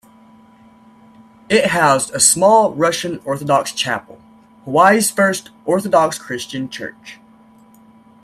It 1.47 1.67
housed 1.67 2.09
a 2.09 2.19
small 2.19 2.73
Russian 2.73 3.19
Orthodox 3.23 3.71
chapel, 3.71 4.19
Hawaii's 4.65 5.11
first 5.11 5.51
Orthodox 5.63 6.17
Christian 6.17 6.69
church. 6.69 7.19